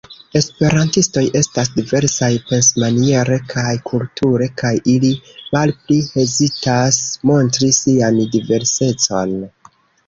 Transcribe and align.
Esperantistoj 0.37 1.23
estas 1.39 1.69
diversaj 1.75 2.29
pensmaniere 2.47 3.37
kaj 3.53 3.75
kulture, 3.91 4.49
kaj 4.63 4.73
ili 4.97 5.13
malpli 5.53 6.01
hezitas 6.11 7.03
montri 7.33 7.73
sian 7.85 8.23
diversecon. 8.37 9.41